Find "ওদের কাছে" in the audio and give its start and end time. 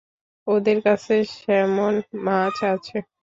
0.47-1.15